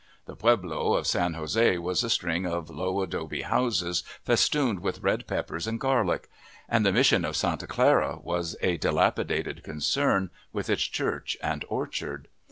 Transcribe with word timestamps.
The 0.25 0.35
pueblo 0.35 0.95
of 0.95 1.05
San 1.05 1.35
Jose 1.35 1.77
was 1.77 2.03
a 2.03 2.09
string 2.09 2.47
of 2.47 2.71
low 2.71 3.03
adobe 3.03 3.43
houses 3.43 4.01
festooned 4.23 4.79
with 4.79 5.03
red 5.03 5.27
peppers 5.27 5.67
and 5.67 5.79
garlic; 5.79 6.27
and 6.67 6.83
the 6.83 6.91
Mission 6.91 7.23
of 7.23 7.35
Santa 7.35 7.67
Clara 7.67 8.17
was 8.17 8.55
a 8.61 8.77
dilapidated 8.77 9.61
concern, 9.63 10.31
with 10.51 10.71
its 10.71 10.85
church 10.85 11.37
and 11.43 11.63
orchard. 11.69 12.29